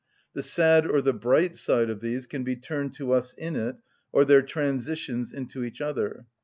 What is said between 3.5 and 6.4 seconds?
it, or their transitions into each other.